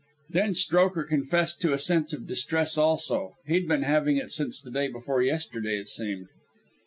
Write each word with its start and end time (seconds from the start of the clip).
Then 0.31 0.53
Strokher 0.55 1.07
confessed 1.07 1.61
to 1.61 1.73
a 1.73 1.77
sense 1.77 2.11
of 2.11 2.25
distress 2.25 2.75
also. 2.75 3.35
He'd 3.45 3.67
been 3.67 3.83
having 3.83 4.17
it 4.17 4.31
since 4.31 4.59
day 4.63 4.87
before 4.87 5.21
yesterday, 5.21 5.77
it 5.77 5.89
seemed. 5.89 6.25